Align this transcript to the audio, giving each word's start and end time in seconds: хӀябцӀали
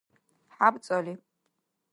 хӀябцӀали 0.55 1.13